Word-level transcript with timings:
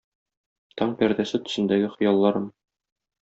Таң 0.81 0.95
пәрдәсе 1.01 1.41
төсендәге 1.49 1.91
хыялларым? 1.97 2.49